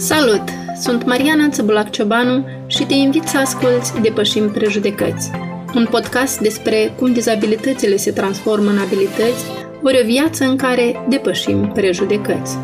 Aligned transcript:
Salut! 0.00 0.42
Sunt 0.76 1.04
Mariana 1.06 1.48
Țăbulac 1.48 1.90
Ciobanu 1.90 2.44
și 2.66 2.84
te 2.84 2.94
invit 2.94 3.22
să 3.22 3.38
asculți 3.38 4.00
Depășim 4.00 4.50
Prejudecăți, 4.50 5.30
un 5.74 5.86
podcast 5.90 6.40
despre 6.40 6.94
cum 6.98 7.12
dizabilitățile 7.12 7.96
se 7.96 8.10
transformă 8.10 8.70
în 8.70 8.78
abilități, 8.78 9.44
ori 9.82 10.00
o 10.02 10.06
viață 10.06 10.44
în 10.44 10.56
care 10.56 11.06
depășim 11.08 11.70
prejudecăți. 11.74 12.56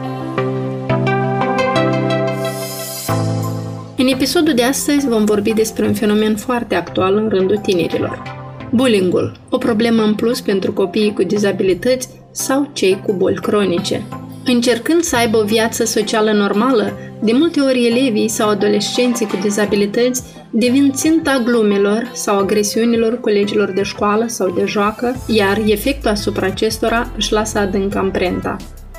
În 3.97 4.07
episodul 4.07 4.55
de 4.55 4.63
astăzi 4.63 5.09
vom 5.09 5.25
vorbi 5.25 5.53
despre 5.53 5.87
un 5.87 5.95
fenomen 5.95 6.37
foarte 6.37 6.75
actual 6.75 7.17
în 7.17 7.29
rândul 7.29 7.57
tinerilor. 7.57 8.23
Bullyingul, 8.73 9.37
o 9.51 9.59
problemă 9.59 10.03
în 10.03 10.15
plus 10.15 10.41
pentru 10.41 10.73
copiii 10.73 11.13
cu 11.13 11.23
dizabilități 11.23 12.09
sau 12.31 12.71
cei 12.73 13.01
cu 13.07 13.13
boli 13.13 13.41
cronice. 13.41 14.03
Încercând 14.49 15.03
să 15.03 15.17
aibă 15.17 15.37
o 15.37 15.45
viață 15.45 15.85
socială 15.85 16.33
normală, 16.33 16.99
de 17.23 17.33
multe 17.33 17.61
ori 17.61 17.87
elevii 17.87 18.29
sau 18.29 18.49
adolescenții 18.49 19.27
cu 19.27 19.39
dizabilități 19.43 20.23
devin 20.51 20.93
ținta 20.95 21.43
glumelor 21.45 22.11
sau 22.15 22.39
agresiunilor 22.39 23.21
colegilor 23.21 23.71
de 23.71 23.83
școală 23.83 24.25
sau 24.27 24.51
de 24.51 24.65
joacă, 24.65 25.25
iar 25.27 25.61
efectul 25.67 26.11
asupra 26.11 26.47
acestora 26.47 27.13
își 27.17 27.33
lasă 27.33 27.59
adânc 27.59 27.95
amprenta. 27.95 28.57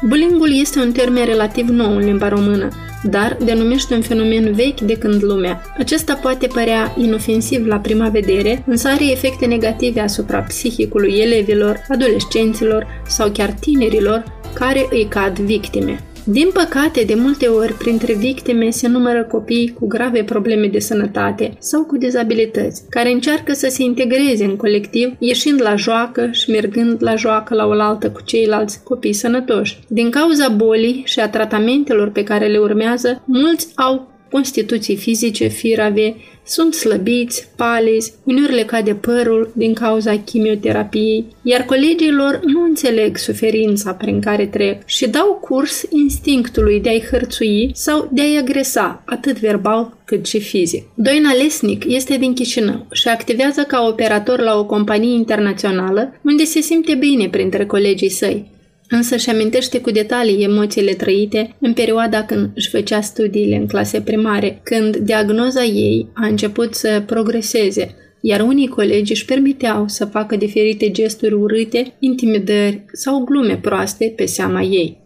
Bullyingul 0.07 0.59
este 0.59 0.79
un 0.79 0.91
termen 0.91 1.25
relativ 1.25 1.67
nou 1.67 1.95
în 1.95 2.03
limba 2.03 2.27
română, 2.29 2.67
dar 3.03 3.37
denumește 3.45 3.93
un 3.93 4.01
fenomen 4.01 4.53
vechi 4.53 4.79
de 4.79 4.93
când 4.93 5.23
lumea. 5.23 5.61
Acesta 5.77 6.13
poate 6.13 6.47
părea 6.47 6.95
inofensiv 6.97 7.65
la 7.65 7.77
prima 7.77 8.09
vedere, 8.09 8.63
însă 8.67 8.87
are 8.87 9.11
efecte 9.11 9.45
negative 9.45 9.99
asupra 9.99 10.39
psihicului 10.39 11.13
elevilor, 11.19 11.85
adolescenților 11.89 12.87
sau 13.07 13.29
chiar 13.29 13.49
tinerilor 13.49 14.23
care 14.59 14.87
îi 14.89 15.07
cad 15.09 15.39
victime. 15.39 15.99
Din 16.23 16.49
păcate, 16.53 17.03
de 17.03 17.13
multe 17.15 17.47
ori, 17.47 17.73
printre 17.73 18.13
victime 18.13 18.69
se 18.69 18.87
numără 18.87 19.23
copii 19.23 19.73
cu 19.79 19.87
grave 19.87 20.23
probleme 20.23 20.67
de 20.67 20.79
sănătate 20.79 21.53
sau 21.59 21.83
cu 21.83 21.97
dizabilități, 21.97 22.83
care 22.89 23.11
încearcă 23.11 23.53
să 23.53 23.67
se 23.69 23.83
integreze 23.83 24.43
în 24.43 24.55
colectiv, 24.55 25.15
ieșind 25.19 25.61
la 25.61 25.75
joacă 25.75 26.29
și 26.31 26.49
mergând 26.49 26.97
la 26.99 27.15
joacă 27.15 27.55
la 27.55 27.65
oaltă 27.65 28.09
cu 28.09 28.21
ceilalți 28.21 28.83
copii 28.83 29.13
sănătoși. 29.13 29.79
Din 29.87 30.09
cauza 30.09 30.47
bolii 30.47 31.01
și 31.05 31.19
a 31.19 31.29
tratamentelor 31.29 32.09
pe 32.09 32.23
care 32.23 32.47
le 32.47 32.57
urmează, 32.57 33.21
mulți 33.25 33.67
au 33.75 34.16
constituții 34.31 34.95
fizice 34.95 35.47
firave, 35.47 36.15
sunt 36.45 36.73
slăbiți, 36.73 37.47
palizi, 37.55 38.13
uneori 38.23 38.53
le 38.53 38.63
cade 38.63 38.93
părul 38.93 39.51
din 39.55 39.73
cauza 39.73 40.17
chimioterapiei, 40.17 41.25
iar 41.41 41.61
colegii 41.61 42.11
lor 42.11 42.39
nu 42.45 42.63
înțeleg 42.63 43.17
suferința 43.17 43.93
prin 43.93 44.21
care 44.21 44.45
trec 44.45 44.85
și 44.85 45.07
dau 45.07 45.39
curs 45.41 45.83
instinctului 45.89 46.79
de 46.79 46.89
a-i 46.89 47.07
hărțui 47.11 47.71
sau 47.73 48.09
de 48.11 48.21
a-i 48.21 48.37
agresa, 48.37 49.03
atât 49.05 49.39
verbal 49.39 49.97
cât 50.05 50.25
și 50.25 50.39
fizic. 50.39 50.83
Doina 50.93 51.33
Lesnic 51.33 51.83
este 51.87 52.17
din 52.17 52.33
Chișinău 52.33 52.85
și 52.91 53.07
activează 53.07 53.61
ca 53.61 53.85
operator 53.87 54.39
la 54.39 54.57
o 54.57 54.65
companie 54.65 55.13
internațională 55.13 56.19
unde 56.23 56.43
se 56.43 56.61
simte 56.61 56.95
bine 56.95 57.29
printre 57.29 57.65
colegii 57.65 58.09
săi. 58.09 58.55
Însă 58.89 59.15
și 59.15 59.29
amintește 59.29 59.81
cu 59.81 59.91
detalii 59.91 60.43
emoțiile 60.43 60.93
trăite 60.93 61.55
în 61.59 61.73
perioada 61.73 62.23
când 62.23 62.49
își 62.55 62.69
făcea 62.69 63.01
studiile 63.01 63.55
în 63.55 63.67
clase 63.67 64.01
primare, 64.01 64.59
când 64.63 64.95
diagnoza 64.95 65.63
ei 65.63 66.07
a 66.13 66.25
început 66.25 66.75
să 66.75 67.03
progreseze, 67.05 67.95
iar 68.21 68.41
unii 68.41 68.67
colegi 68.67 69.11
își 69.11 69.25
permiteau 69.25 69.87
să 69.87 70.05
facă 70.05 70.35
diferite 70.35 70.91
gesturi 70.91 71.33
urâte, 71.33 71.93
intimidări 71.99 72.85
sau 72.93 73.19
glume 73.19 73.57
proaste 73.57 74.13
pe 74.15 74.25
seama 74.25 74.61
ei. 74.61 74.97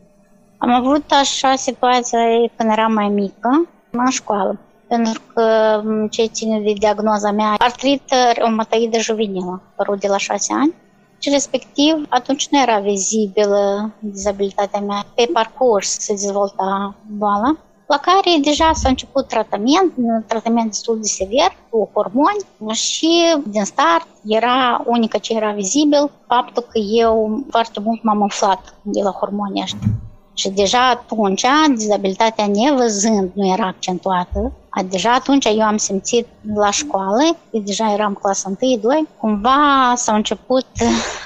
Am 0.58 0.70
avut 0.70 1.04
așa 1.22 1.56
situație 1.56 2.18
când 2.56 2.70
eram 2.72 2.94
mai 2.94 3.08
mică, 3.08 3.70
în 3.92 4.10
școală, 4.10 4.60
pentru 4.88 5.22
că 5.34 5.44
ce 6.10 6.26
ține 6.26 6.62
de 6.66 6.74
diagnoza 6.80 7.32
mea, 7.32 7.56
artrită 7.58 8.16
reumatoidă 8.36 9.00
juvenilă, 9.00 9.62
părut 9.76 10.00
de 10.00 10.08
la 10.08 10.18
șase 10.18 10.54
ani 10.54 10.74
și 11.22 11.30
respectiv 11.30 12.06
atunci 12.10 12.48
nu 12.48 12.62
era 12.62 12.80
vizibilă 12.80 13.92
dizabilitatea 14.00 14.80
mea. 14.80 15.06
Pe 15.16 15.30
parcurs 15.34 16.00
se 16.00 16.14
dezvolta 16.14 16.96
boala, 17.18 17.58
la 17.88 17.98
care 17.98 18.38
deja 18.42 18.72
s-a 18.74 18.90
început 18.90 19.28
tratament, 19.28 19.94
un 19.96 20.24
tratament 20.28 20.68
destul 20.68 20.98
de 21.02 21.08
sever, 21.08 21.52
cu 21.70 21.90
hormoni 21.94 22.74
și 22.74 23.36
din 23.48 23.64
start 23.64 24.08
era 24.28 24.84
unica 24.86 25.18
ce 25.18 25.34
era 25.36 25.52
vizibil 25.52 26.12
faptul 26.28 26.64
că 26.64 26.80
eu 26.80 27.44
foarte 27.50 27.80
mult 27.80 28.04
m-am 28.04 28.22
umflat 28.22 28.76
de 28.82 29.02
la 29.02 29.12
hormonii 29.12 29.62
ăștia. 29.62 29.88
Și 30.34 30.50
deja 30.50 30.90
atunci, 30.90 31.46
dizabilitatea 31.76 32.48
nevăzând 32.48 33.32
nu 33.34 33.48
era 33.48 33.66
accentuată, 33.66 34.52
Deja 34.90 35.14
atunci 35.14 35.46
eu 35.46 35.62
am 35.62 35.78
simțit 35.78 36.28
la 36.56 36.72
școală, 36.72 37.38
deja 37.50 37.94
eram 37.94 38.14
clasa 38.14 38.52
1-2, 38.52 38.58
cumva 39.18 39.94
s-au 39.96 40.16
început 40.16 40.66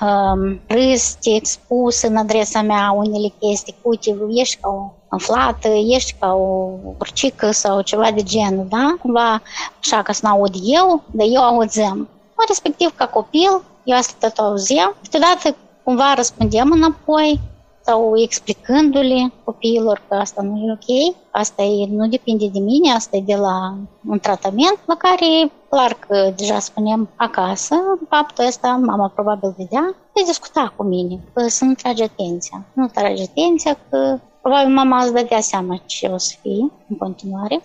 um, 0.02 0.60
râste 0.68 1.36
expuse 1.36 2.08
în 2.08 2.16
adresa 2.16 2.62
mea 2.62 2.92
unele 2.92 3.34
chestii, 3.40 3.76
uite, 3.82 4.18
ești 4.30 4.58
ca 4.62 4.70
o 4.70 4.92
înflată, 5.10 5.68
ești 5.68 6.16
ca 6.20 6.34
o 6.34 6.70
urcică 7.00 7.52
sau 7.52 7.82
ceva 7.82 8.12
de 8.12 8.24
genul, 8.24 8.66
da? 8.70 8.96
Cumva 9.02 9.42
așa 9.80 10.02
ca 10.02 10.14
să 10.14 10.20
n-aud 10.24 10.56
eu, 10.64 11.04
dar 11.12 11.28
eu 11.30 11.42
auzeam. 11.42 12.08
Respectiv, 12.48 12.96
ca 12.96 13.08
copil, 13.08 13.62
eu 13.84 13.98
asta 13.98 14.28
tot 14.28 14.38
auzeam. 14.38 14.96
Câteodată 15.02 15.56
cumva 15.84 16.14
răspundem 16.14 16.72
înapoi, 16.72 17.40
sau 17.86 18.18
explicându-le 18.18 19.32
copiilor 19.44 20.02
că 20.08 20.16
asta 20.16 20.42
nu 20.42 20.58
e 20.58 20.72
ok, 20.72 21.16
asta 21.32 21.62
e, 21.62 21.88
nu 21.90 22.08
depinde 22.08 22.48
de 22.48 22.60
mine, 22.60 22.92
asta 22.92 23.18
e 23.18 23.22
de 23.22 23.36
la 23.36 23.78
un 24.08 24.20
tratament 24.20 24.80
la 24.86 24.96
care, 24.96 25.52
clar 25.70 25.94
că 25.94 26.34
deja 26.36 26.60
spunem 26.60 27.10
acasă, 27.16 27.76
faptul 28.10 28.46
ăsta 28.46 28.80
mama 28.84 29.08
probabil 29.08 29.54
vedea, 29.58 29.96
de 30.14 30.22
discuta 30.26 30.74
cu 30.76 30.84
mine, 30.84 31.20
că 31.34 31.48
să 31.48 31.66
nu 31.66 31.74
trage 31.74 32.04
atenția. 32.04 32.66
Nu 32.74 32.88
trage 32.88 33.24
atenția 33.24 33.78
că 33.90 34.20
probabil 34.42 34.74
mama 34.74 35.04
îți 35.04 35.14
dădea 35.14 35.42
seama 35.42 35.82
ce 35.86 36.08
o 36.08 36.18
să 36.18 36.36
fie 36.42 36.72
în 36.90 36.98
continuare. 36.98 37.62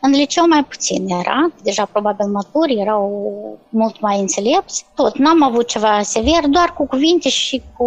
În 0.00 0.10
liceu 0.10 0.46
mai 0.48 0.64
puțin 0.64 1.08
era, 1.08 1.50
deja 1.62 1.84
probabil 1.84 2.26
maturi, 2.26 2.80
erau 2.80 3.58
mult 3.68 4.00
mai 4.00 4.20
înțelepți. 4.20 4.86
Tot, 4.94 5.18
n-am 5.18 5.42
avut 5.42 5.66
ceva 5.66 6.02
sever, 6.02 6.46
doar 6.48 6.72
cu 6.72 6.86
cuvinte 6.86 7.28
și 7.28 7.62
cu 7.76 7.86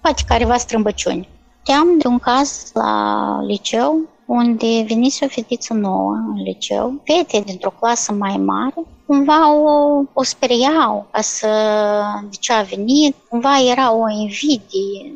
poate 0.00 0.22
careva 0.28 0.56
strâmbăciuni. 0.56 1.28
Știam 1.60 1.98
de 1.98 2.06
un 2.06 2.18
caz 2.18 2.70
la 2.74 3.40
liceu 3.46 4.08
unde 4.26 4.84
venise 4.86 5.24
o 5.24 5.28
fetiță 5.28 5.74
nouă 5.74 6.12
în 6.12 6.42
liceu, 6.42 7.00
fete 7.04 7.40
dintr-o 7.40 7.70
clasă 7.70 8.12
mai 8.12 8.36
mare, 8.36 8.74
cumva 9.06 9.52
o, 9.54 10.02
o 10.12 10.22
speriau 10.22 11.06
ca 11.10 11.20
să, 11.20 11.48
de 12.30 12.36
ce 12.40 12.52
a 12.52 12.62
venit, 12.62 13.14
cumva 13.28 13.60
era 13.70 13.92
o 13.92 14.10
invidie, 14.10 15.14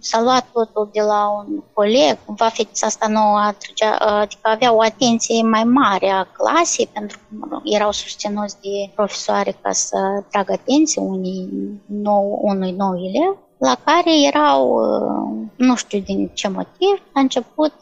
s-a 0.00 0.22
luat 0.22 0.46
totul 0.52 0.88
de 0.92 1.00
la 1.00 1.28
un 1.28 1.62
coleg, 1.72 2.18
cumva 2.24 2.48
fetița 2.48 2.86
asta 2.86 3.06
nouă 3.08 3.38
atrăgea, 3.38 3.96
adică 3.96 4.48
avea 4.48 4.74
o 4.74 4.80
atenție 4.80 5.42
mai 5.42 5.64
mare 5.64 6.08
a 6.10 6.24
clasei, 6.24 6.88
pentru 6.92 7.18
că 7.18 7.24
mă 7.38 7.46
rog, 7.50 7.60
erau 7.64 7.92
susținuți 7.92 8.60
de 8.60 8.90
profesoare 8.94 9.56
ca 9.62 9.72
să 9.72 9.98
tragă 10.30 10.52
atenție 10.52 11.02
unui 11.02 11.48
nou, 11.86 12.38
unui 12.42 12.70
nou 12.70 12.96
elev, 12.96 13.36
la 13.58 13.76
care 13.84 14.22
erau, 14.26 14.80
nu 15.56 15.76
știu 15.76 15.98
din 15.98 16.30
ce 16.34 16.48
motiv, 16.48 17.02
a 17.12 17.20
început 17.20 17.72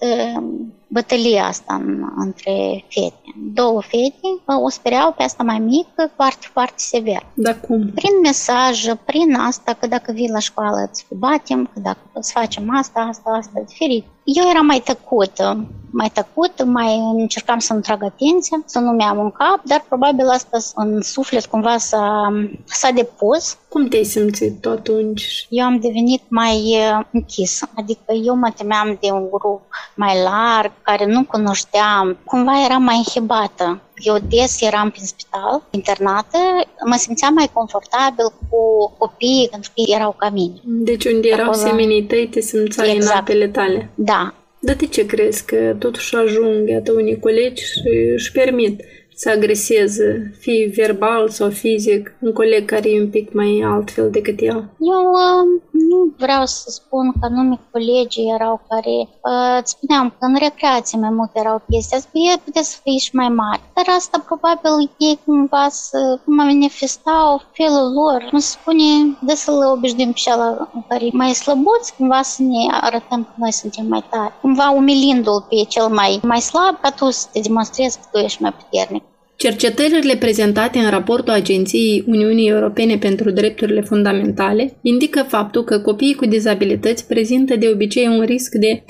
bătălia 0.88 1.44
asta 1.44 1.74
în, 1.74 2.04
între 2.16 2.84
fete. 2.88 3.34
Două 3.54 3.82
fete 3.82 4.60
o 4.64 4.68
spereau 4.68 5.12
pe 5.12 5.22
asta 5.22 5.42
mai 5.42 5.58
mică 5.58 6.10
foarte, 6.14 6.46
foarte 6.52 6.74
sever. 6.76 7.26
Da 7.34 7.54
cum? 7.54 7.90
Prin 7.94 8.20
mesaj, 8.22 8.84
prin 9.04 9.34
asta, 9.34 9.72
că 9.72 9.86
dacă 9.86 10.12
vii 10.12 10.30
la 10.30 10.38
școală 10.38 10.88
îți 10.90 11.06
batem, 11.10 11.70
că 11.72 11.80
dacă 11.80 11.98
îți 12.12 12.32
facem 12.32 12.76
asta, 12.76 13.00
asta, 13.00 13.30
asta, 13.30 13.62
diferit. 13.66 14.04
Eu 14.24 14.48
eram 14.50 14.66
mai 14.66 14.82
tăcută, 14.84 15.66
mai 15.90 16.10
tăcut, 16.12 16.64
mai 16.64 16.98
încercam 16.98 17.58
să-mi 17.58 17.82
trag 17.82 18.02
atenția, 18.02 18.62
să 18.64 18.78
nu 18.78 18.90
mi-am 18.90 19.18
un 19.18 19.30
cap, 19.30 19.60
dar 19.62 19.84
probabil 19.88 20.28
asta 20.28 20.58
în 20.74 21.02
suflet 21.02 21.46
cumva 21.46 21.76
s-a, 21.78 22.32
s-a 22.64 22.90
depus. 22.90 23.58
Cum 23.68 23.88
te-ai 23.88 24.04
simțit 24.04 24.66
atunci? 24.66 25.46
Eu 25.48 25.64
am 25.64 25.78
devenit 25.80 26.22
mai 26.28 26.76
închisă, 27.12 27.68
adică 27.76 28.12
eu 28.24 28.34
mă 28.34 28.52
temeam 28.56 28.98
de 29.00 29.10
un 29.10 29.28
grup 29.30 29.62
mai 29.94 30.14
larg, 30.22 30.72
care 30.88 31.06
nu 31.06 31.24
cunoșteam, 31.24 32.18
cumva 32.24 32.64
eram 32.64 32.82
mai 32.82 32.96
inhibată. 32.96 33.80
Eu 33.96 34.16
des 34.28 34.60
eram 34.60 34.90
prin 34.90 35.04
spital, 35.04 35.62
internată, 35.70 36.38
mă 36.84 36.96
simțeam 36.98 37.34
mai 37.34 37.50
confortabil 37.52 38.26
cu 38.48 38.60
copiii 38.98 39.48
pentru 39.50 39.70
că 39.74 39.82
erau 39.96 40.14
ca 40.18 40.28
mine. 40.30 40.54
Deci 40.64 41.04
unde 41.04 41.28
erau 41.28 41.50
Acolo... 41.50 41.66
semenii 41.66 42.02
tăi, 42.02 42.28
te 42.28 42.40
simțeai 42.40 42.94
exact. 42.94 43.12
în 43.12 43.20
apele 43.20 43.48
tale. 43.48 43.90
Da. 43.94 44.34
Dar 44.58 44.74
de 44.74 44.86
ce 44.86 45.06
crezi 45.06 45.44
că 45.44 45.76
totuși 45.78 46.16
ajung, 46.16 46.68
iată, 46.68 46.92
unii 46.92 47.18
colegi 47.18 47.62
și 47.62 48.10
își 48.14 48.32
permit 48.32 48.80
să 49.18 49.30
agreseze, 49.30 50.34
fie 50.38 50.72
verbal 50.74 51.28
sau 51.28 51.50
fizic, 51.50 52.14
un 52.20 52.32
coleg 52.32 52.64
care 52.64 52.90
e 52.90 53.00
un 53.00 53.08
pic 53.08 53.32
mai 53.32 53.62
altfel 53.64 54.10
decât 54.10 54.40
el? 54.40 54.68
Eu 54.78 55.10
uh, 55.12 55.62
Nu 55.88 56.12
vreau 56.18 56.46
să 56.46 56.70
spun 56.70 57.12
că 57.12 57.18
anume 57.20 57.60
colegii 57.70 58.32
erau 58.34 58.60
care, 58.68 58.96
uh, 59.00 59.58
îți 59.60 59.70
spuneam 59.70 60.08
că 60.08 60.24
în 60.24 60.36
recreație 60.38 60.98
mai 60.98 61.10
mult 61.10 61.30
erau 61.32 61.62
chestii, 61.70 62.08
ei 62.12 62.40
puteți 62.44 62.70
să 62.70 62.78
fie 62.82 62.98
și 62.98 63.14
mai 63.14 63.28
mari. 63.28 63.60
Dar 63.74 63.94
asta 63.96 64.24
probabil 64.26 64.90
ei 64.98 65.18
cumva 65.24 65.68
să 65.68 66.18
manifestau 66.24 67.42
felul 67.52 67.92
lor, 67.92 68.26
cum 68.30 68.38
se 68.38 68.56
spune, 68.60 69.18
de 69.20 69.34
să-l 69.34 69.70
obișnuim 69.74 70.12
pe 70.12 70.18
cel 70.18 70.68
care 70.88 71.08
mai 71.12 71.32
slăbuți, 71.32 71.94
cumva 71.96 72.22
să 72.22 72.42
ne 72.42 72.72
arătăm 72.80 73.24
că 73.24 73.32
noi 73.36 73.52
suntem 73.52 73.86
mai 73.86 74.04
tari. 74.10 74.32
Cumva 74.40 74.70
umilindu-l 74.70 75.46
pe 75.48 75.56
cel 75.68 75.88
mai, 75.88 76.20
mai 76.22 76.40
slab, 76.40 76.80
ca 76.80 76.90
tu 76.90 77.10
să 77.10 77.26
te 77.32 77.40
demonstrezi 77.40 77.98
că 77.98 78.04
tu 78.12 78.18
ești 78.18 78.42
mai 78.42 78.52
puternic. 78.52 79.02
Cercetările 79.36 80.16
prezentate 80.16 80.78
în 80.78 80.90
raportul 80.90 81.32
Agenției 81.32 82.04
Uniunii 82.06 82.48
Europene 82.48 82.96
pentru 82.96 83.30
Drepturile 83.30 83.80
Fundamentale 83.80 84.76
indică 84.80 85.24
faptul 85.28 85.64
că 85.64 85.78
copiii 85.78 86.14
cu 86.14 86.26
dizabilități 86.26 87.06
prezintă 87.06 87.56
de 87.56 87.68
obicei 87.72 88.06
un 88.06 88.24
risc 88.24 88.54
de 88.54 88.82
3,6 88.82 88.84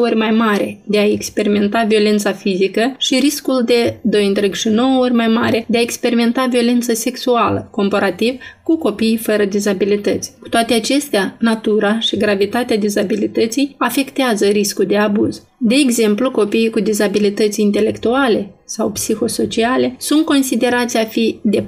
ori 0.00 0.16
mai 0.16 0.30
mare 0.30 0.80
de 0.84 0.98
a 0.98 1.04
experimenta 1.04 1.84
violența 1.88 2.32
fizică 2.32 2.94
și 2.98 3.18
riscul 3.18 3.62
de 3.64 3.96
2,9 4.10 5.00
ori 5.00 5.12
mai 5.12 5.28
mare 5.28 5.64
de 5.68 5.78
a 5.78 5.80
experimenta 5.80 6.46
violență 6.50 6.94
sexuală, 6.94 7.68
comparativ 7.70 8.38
cu 8.66 8.76
copiii 8.76 9.16
fără 9.16 9.44
dizabilități. 9.44 10.32
Cu 10.40 10.48
toate 10.48 10.74
acestea, 10.74 11.36
natura 11.40 12.00
și 12.00 12.16
gravitatea 12.16 12.76
dizabilității 12.76 13.74
afectează 13.78 14.46
riscul 14.46 14.84
de 14.84 14.96
abuz. 14.96 15.42
De 15.58 15.74
exemplu, 15.74 16.30
copiii 16.30 16.70
cu 16.70 16.80
dizabilități 16.80 17.60
intelectuale 17.60 18.54
sau 18.64 18.90
psihosociale 18.90 19.96
sunt 19.98 20.24
considerați 20.24 20.96
a 20.96 21.04
fi 21.04 21.38
de 21.42 21.62
4,6 21.62 21.66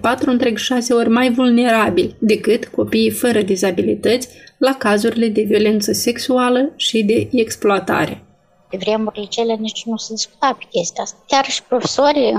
ori 0.90 1.08
mai 1.08 1.30
vulnerabili 1.30 2.14
decât 2.18 2.66
copiii 2.66 3.10
fără 3.10 3.42
dizabilități 3.42 4.28
la 4.58 4.74
cazurile 4.78 5.28
de 5.28 5.42
violență 5.42 5.92
sexuală 5.92 6.72
și 6.76 7.02
de 7.02 7.28
exploatare 7.32 8.27
pe 8.68 8.76
vremurile 8.76 9.24
cele 9.24 9.54
nici 9.54 9.84
nu 9.84 9.96
se 9.96 10.12
discuta 10.12 10.56
pe 10.58 10.64
chestia 10.70 11.02
asta. 11.02 11.18
Chiar 11.26 11.44
și 11.44 11.62
profesori, 11.62 12.32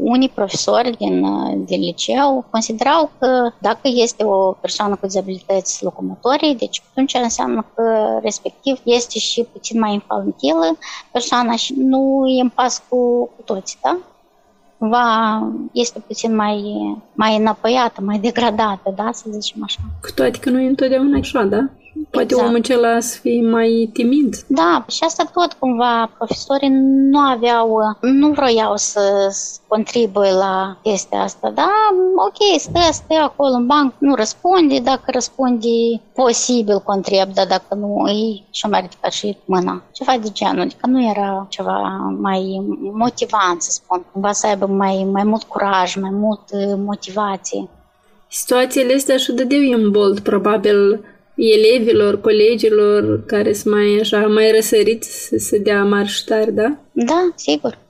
unii 0.00 0.28
profesori 0.28 0.96
din, 0.96 1.24
din 1.64 1.80
liceu 1.80 2.44
considerau 2.50 3.10
că 3.18 3.50
dacă 3.58 3.80
este 3.82 4.24
o 4.24 4.52
persoană 4.52 4.94
cu 4.94 5.06
dizabilități 5.06 5.84
locomotorii, 5.84 6.54
deci 6.56 6.82
atunci 6.90 7.14
înseamnă 7.14 7.66
că 7.74 8.18
respectiv 8.22 8.80
este 8.84 9.18
și 9.18 9.46
puțin 9.52 9.78
mai 9.78 9.92
infantilă 9.92 10.78
persoana 11.12 11.56
și 11.56 11.74
nu 11.76 12.24
e 12.38 12.40
în 12.40 12.48
pas 12.48 12.82
cu, 12.88 13.30
cu 13.36 13.42
toți, 13.44 13.78
da? 13.82 13.98
cumva 14.78 15.06
este 15.72 15.98
puțin 16.06 16.34
mai, 16.34 16.62
mai 17.12 17.36
înapăiată, 17.36 18.00
mai 18.00 18.18
degradată, 18.18 18.92
da, 18.96 19.10
să 19.12 19.24
zicem 19.30 19.62
așa. 19.64 19.78
Cu 20.02 20.10
toate 20.14 20.38
că 20.38 20.50
nu 20.50 20.60
e 20.60 20.68
întotdeauna 20.68 21.18
așa, 21.18 21.42
da? 21.42 21.68
Poate 22.14 22.32
exact. 22.32 22.46
omul 22.48 22.58
acela 22.58 23.00
să 23.00 23.18
fie 23.20 23.48
mai 23.50 23.90
timid. 23.92 24.36
Da, 24.46 24.84
și 24.88 25.04
asta 25.04 25.30
tot 25.32 25.52
cumva 25.52 26.10
profesorii 26.16 26.68
nu 27.10 27.18
aveau, 27.18 27.96
nu 28.00 28.28
vroiau 28.28 28.76
să 28.76 29.00
contribuie 29.66 30.32
la 30.32 30.78
chestia 30.82 31.20
asta. 31.20 31.50
Da, 31.54 31.70
ok, 32.26 32.60
stă, 32.60 32.78
stă 32.92 33.14
acolo 33.14 33.54
în 33.54 33.66
banc, 33.66 33.92
nu 33.98 34.14
răspunde, 34.14 34.78
dacă 34.78 35.10
răspunde 35.12 35.68
posibil 36.14 36.78
contrib, 36.78 37.32
dar 37.34 37.46
dacă 37.46 37.74
nu, 37.74 38.02
îi 38.04 38.46
și-o 38.50 38.68
mai 38.68 38.80
ridicat 38.80 39.12
și 39.12 39.36
mâna. 39.44 39.82
Ceva 39.92 40.12
de 40.22 40.28
genul, 40.32 40.60
adică 40.60 40.86
nu 40.86 41.08
era 41.10 41.46
ceva 41.48 41.78
mai 42.20 42.62
motivant, 42.92 43.62
să 43.62 43.70
spun, 43.70 44.04
cumva 44.12 44.32
să 44.32 44.46
aibă 44.46 44.66
mai, 44.66 45.08
mai 45.12 45.24
mult 45.24 45.42
curaj, 45.42 45.96
mai 45.96 46.10
mult 46.12 46.42
motivație. 46.76 47.68
Situațiile 48.30 48.94
astea 48.94 49.16
și 49.16 49.32
dădeau 49.32 49.60
în 49.72 49.90
bold, 49.90 50.20
probabil, 50.20 51.04
elevilor, 51.36 52.20
colegilor 52.20 53.24
care 53.26 53.52
sunt 53.52 53.74
mai 53.74 53.98
așa, 54.00 54.26
mai 54.26 54.52
răsăriți 54.54 55.26
să 55.26 55.36
se 55.38 55.58
dea 55.58 55.84
mari 55.84 56.22
tari, 56.26 56.52
da? 56.52 56.78
Da, 56.92 57.32
sigur. 57.36 57.82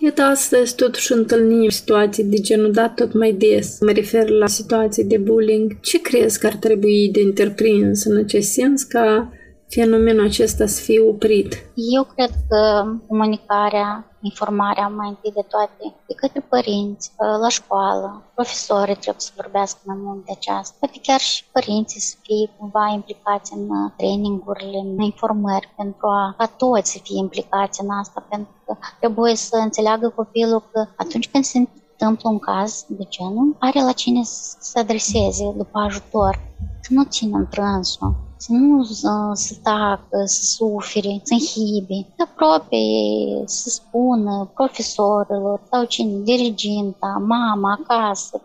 Iată, 0.00 0.22
astăzi 0.22 0.74
totuși 0.74 1.12
întâlnim 1.12 1.68
situații 1.68 2.24
de 2.24 2.36
genul 2.36 2.72
dat 2.72 2.94
tot 2.94 3.12
mai 3.12 3.32
des. 3.32 3.78
Mă 3.80 3.90
refer 3.90 4.28
la 4.28 4.46
situații 4.46 5.04
de 5.04 5.18
bullying. 5.18 5.80
Ce 5.80 6.00
crezi 6.00 6.38
că 6.38 6.46
ar 6.46 6.54
trebui 6.54 7.10
de 7.12 7.20
întreprins 7.20 8.04
în 8.04 8.16
acest 8.16 8.50
sens 8.52 8.82
ca 8.82 9.32
fenomenul 9.68 10.24
acesta 10.24 10.66
să 10.66 10.82
fie 10.82 11.00
oprit? 11.00 11.54
Eu 11.74 12.08
cred 12.14 12.30
că 12.48 12.84
comunicarea, 13.06 14.07
informarea 14.20 14.88
mai 14.88 15.08
întâi 15.08 15.32
de 15.32 15.44
toate 15.48 15.94
de 16.06 16.14
către 16.14 16.40
părinți, 16.40 17.12
la 17.40 17.48
școală, 17.48 18.22
profesorii 18.34 18.94
trebuie 18.94 19.20
să 19.20 19.32
vorbească 19.36 19.78
mai 19.84 19.96
mult 20.00 20.24
de 20.24 20.32
aceasta. 20.32 20.76
Poate 20.80 20.98
chiar 21.02 21.20
și 21.20 21.44
părinții 21.52 22.00
să 22.00 22.16
fie 22.22 22.50
cumva 22.58 22.90
implicați 22.94 23.52
în 23.52 23.68
uh, 23.70 23.90
trainingurile, 23.96 24.78
în 24.78 25.00
informări, 25.00 25.72
pentru 25.76 26.06
a, 26.06 26.34
ca 26.38 26.46
toți 26.46 26.92
să 26.92 26.98
fie 27.02 27.18
implicați 27.18 27.80
în 27.82 27.90
asta, 27.90 28.26
pentru 28.28 28.52
că 28.66 28.76
trebuie 28.98 29.34
să 29.34 29.56
înțeleagă 29.56 30.08
copilul 30.08 30.62
că 30.72 30.86
atunci 30.96 31.30
când 31.30 31.44
se 31.44 31.58
întâmplă 31.58 32.30
un 32.30 32.38
caz 32.38 32.84
de 32.88 33.04
genul, 33.08 33.56
are 33.58 33.82
la 33.82 33.92
cine 33.92 34.22
să 34.24 34.56
se 34.60 34.78
adreseze 34.78 35.52
după 35.56 35.78
ajutor, 35.78 36.40
să 36.80 36.88
nu 36.92 37.04
țină 37.04 37.36
întrânsul 37.36 38.27
să 38.38 38.52
nu 38.52 38.82
să 39.32 39.54
tacă, 39.62 40.22
să 40.24 40.42
sufere, 40.42 41.20
să 41.22 41.34
înhibe, 41.38 42.06
apropie, 42.18 43.42
să 43.44 43.68
spună 43.68 44.50
profesorilor 44.54 45.60
sau 45.70 45.84
cine, 45.84 46.12
diriginta, 46.22 47.24
mama, 47.26 47.78
acasă, 47.80 48.40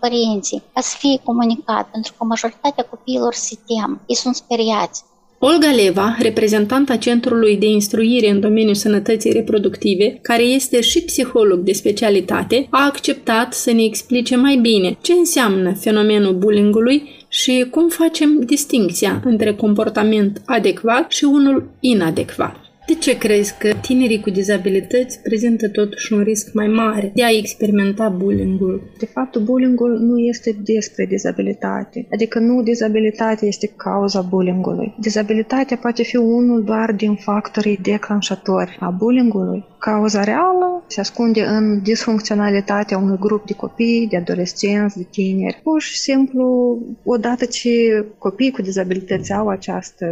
părinții, 0.00 0.62
ca 0.72 0.80
să 0.80 0.96
fie 0.98 1.20
comunicat, 1.24 1.88
pentru 1.90 2.14
că 2.18 2.24
majoritatea 2.24 2.84
copiilor 2.84 3.34
se 3.34 3.58
tem, 3.66 4.00
ei 4.06 4.16
sunt 4.16 4.34
speriați. 4.34 5.04
Olga 5.38 5.70
Leva, 5.70 6.16
reprezentanta 6.18 6.96
Centrului 6.96 7.56
de 7.56 7.66
Instruire 7.66 8.30
în 8.30 8.40
domeniul 8.40 8.74
sănătății 8.74 9.32
reproductive, 9.32 10.18
care 10.22 10.42
este 10.42 10.80
și 10.80 11.02
psiholog 11.02 11.58
de 11.58 11.72
specialitate, 11.72 12.66
a 12.70 12.84
acceptat 12.84 13.52
să 13.52 13.72
ne 13.72 13.82
explice 13.82 14.36
mai 14.36 14.56
bine 14.56 14.98
ce 15.00 15.12
înseamnă 15.12 15.74
fenomenul 15.74 16.34
bullyingului 16.34 17.25
și 17.42 17.66
cum 17.70 17.88
facem 17.88 18.40
distinția 18.40 19.22
între 19.24 19.54
comportament 19.54 20.42
adecvat 20.46 21.10
și 21.10 21.24
unul 21.24 21.68
inadecvat. 21.80 22.65
De 22.86 22.94
ce 22.94 23.18
crezi 23.18 23.54
că 23.58 23.72
tinerii 23.80 24.20
cu 24.20 24.30
dizabilități 24.30 25.20
prezintă 25.22 25.68
totuși 25.68 26.12
un 26.12 26.22
risc 26.22 26.52
mai 26.52 26.66
mare 26.66 27.10
de 27.14 27.24
a 27.24 27.36
experimenta 27.36 28.08
bullying-ul? 28.08 28.90
De 28.98 29.06
fapt, 29.06 29.38
bullying-ul 29.38 29.98
nu 29.98 30.18
este 30.18 30.56
despre 30.64 31.06
dizabilitate. 31.06 32.06
Adică 32.12 32.38
nu 32.38 32.62
dizabilitatea 32.62 33.48
este 33.48 33.70
cauza 33.76 34.20
bullying-ului. 34.20 34.94
Dizabilitatea 35.00 35.76
poate 35.76 36.02
fi 36.02 36.16
unul 36.16 36.64
doar 36.64 36.92
din 36.92 37.14
factorii 37.14 37.78
declanșatori 37.82 38.76
a 38.80 38.90
bullying-ului. 38.90 39.64
Cauza 39.78 40.24
reală 40.24 40.84
se 40.86 41.00
ascunde 41.00 41.42
în 41.44 41.82
disfuncționalitatea 41.82 42.98
unui 42.98 43.18
grup 43.18 43.46
de 43.46 43.52
copii, 43.52 44.06
de 44.10 44.16
adolescenți, 44.16 44.96
de 44.96 45.06
tineri. 45.10 45.60
Pur 45.62 45.80
și 45.80 45.98
simplu, 45.98 46.78
odată 47.04 47.44
ce 47.44 48.04
copiii 48.18 48.50
cu 48.50 48.62
dizabilități 48.62 49.32
au 49.32 49.48
această 49.48 50.06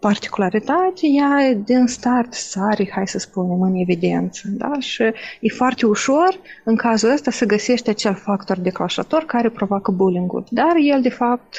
particularitate, 0.00 1.06
ea 1.06 1.54
din 1.64 1.86
start 1.86 2.32
sare, 2.32 2.90
hai 2.94 3.08
să 3.08 3.18
spunem, 3.18 3.62
în 3.62 3.74
evidență. 3.74 4.42
Da? 4.48 4.72
Și 4.78 5.02
e 5.40 5.48
foarte 5.56 5.86
ușor, 5.86 6.38
în 6.64 6.76
cazul 6.76 7.12
ăsta, 7.12 7.30
să 7.30 7.44
găsești 7.44 7.88
acel 7.88 8.14
factor 8.14 8.58
declanșator 8.58 9.22
care 9.24 9.48
provoacă 9.48 9.90
bullying-ul. 9.90 10.44
Dar 10.50 10.72
el, 10.82 11.00
de 11.02 11.08
fapt, 11.08 11.58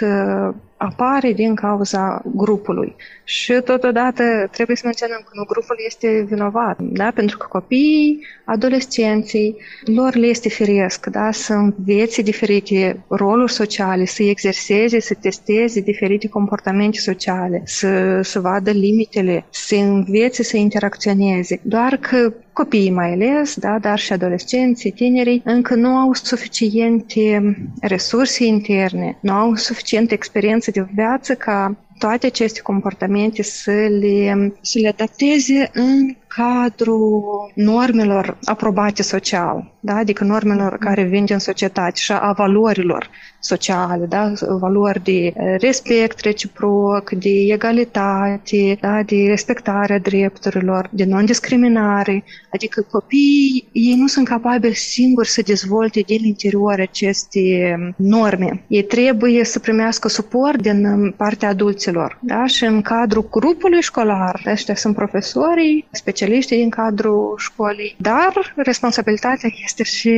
apare 0.82 1.34
din 1.34 1.56
cauza 1.56 2.22
grupului. 2.36 2.96
Și 3.24 3.54
totodată 3.66 4.24
trebuie 4.52 4.76
să 4.76 4.82
menționăm 4.86 5.22
că 5.26 5.30
nu 5.34 5.44
grupul 5.44 5.76
este 5.86 6.26
vinovat, 6.30 6.78
da? 6.80 7.12
pentru 7.16 7.38
că 7.38 7.46
copiii, 7.50 8.26
adolescenții, 8.46 9.56
lor 9.86 10.16
le 10.16 10.28
este 10.28 10.50
firesc 10.50 11.06
da? 11.06 11.32
să 11.32 11.54
învețe 11.54 12.22
diferite 12.22 13.04
roluri 13.08 13.52
sociale, 13.52 14.06
să 14.06 14.24
exerseze, 14.24 15.00
să 15.00 15.14
testeze 15.22 15.80
diferite 15.80 16.28
comportamente 16.28 16.98
sociale, 17.00 17.62
să, 17.66 18.20
să 18.22 18.40
vadă 18.40 18.72
limitele, 18.72 19.46
să 19.50 19.76
învețe 19.76 20.44
să 20.44 20.58
interacționeze. 20.58 21.60
Doar 21.64 21.98
că 21.98 22.34
copiii 22.54 22.92
mai 22.92 23.12
ales, 23.12 23.56
da, 23.56 23.80
dar 23.80 24.00
și 24.00 24.14
adolescenții, 24.14 24.92
tinerii, 24.92 25.42
încă 25.46 25.76
nu 25.76 25.88
au 25.88 26.14
suficiente 26.14 27.56
resurse 27.82 28.46
interne, 28.46 29.18
nu 29.22 29.32
au 29.32 29.56
suficientă 29.56 30.14
experiență 30.14 30.72
de 30.72 30.86
viață 30.94 31.36
ca 31.36 31.76
toate 31.98 32.26
aceste 32.26 32.62
comportamente 32.62 33.44
să 33.44 33.72
le, 33.72 34.54
să 34.62 34.80
le 34.80 34.88
adapteze 34.88 35.70
în 35.74 36.16
cadrul 36.36 37.52
normelor 37.56 38.38
aprobate 38.44 39.04
social, 39.04 39.72
da? 39.80 39.96
adică 39.96 40.24
normelor 40.24 40.78
care 40.78 41.04
vin 41.04 41.26
din 41.26 41.38
societate 41.38 41.96
și 41.96 42.12
a 42.12 42.32
valorilor 42.32 43.10
sociale, 43.40 44.06
da? 44.06 44.34
valori 44.60 45.04
de 45.04 45.34
respect 45.60 46.20
reciproc, 46.20 47.12
de 47.12 47.30
egalitate, 47.30 48.78
da? 48.82 49.04
de 49.04 49.26
respectarea 49.28 50.00
drepturilor, 50.00 50.90
de 50.92 51.06
non-discriminare, 51.06 52.24
Adică 52.54 52.86
copiii, 52.92 53.70
ei 53.72 53.96
nu 53.96 54.08
sunt 54.08 54.28
capabili 54.28 54.76
singuri 54.76 55.28
să 55.28 55.42
dezvolte 55.42 56.00
din 56.00 56.26
interior 56.26 56.80
aceste 56.80 57.76
norme. 57.96 58.64
Ei 58.68 58.84
trebuie 58.84 59.44
să 59.44 59.60
primească 59.60 60.08
suport 60.08 60.62
din 60.62 61.14
partea 61.18 61.50
adulților. 61.50 62.20
Da? 62.22 62.46
Și 62.46 62.64
în 62.64 62.82
cadrul 62.82 63.28
grupului 63.32 63.82
școlar, 63.82 64.42
ăștia 64.46 64.76
sunt 64.76 64.96
profesorii, 64.96 65.88
specialiștii 66.22 66.58
din 66.58 66.70
cadrul 66.70 67.36
școlii, 67.38 67.96
dar 67.98 68.54
responsabilitatea 68.56 69.50
este 69.64 69.84
și 69.84 70.14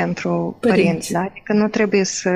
pentru 0.00 0.56
părinți. 0.60 0.82
părinți 0.84 1.12
da? 1.12 1.20
Adică 1.20 1.52
nu 1.52 1.68
trebuie 1.68 2.04
să 2.04 2.30